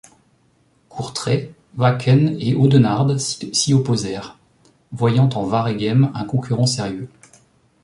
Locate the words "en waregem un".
5.29-6.23